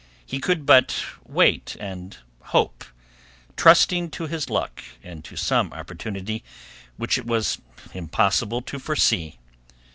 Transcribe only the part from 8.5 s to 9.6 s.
to foresee.